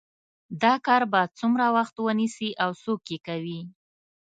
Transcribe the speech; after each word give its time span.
دا 0.61 0.73
کار 0.87 1.03
به 1.11 1.21
څومره 1.39 1.65
وخت 1.75 1.95
ونیسي 1.99 2.49
او 2.63 2.69
څوک 2.83 3.01
یې 3.11 3.17
کوي 3.27 3.59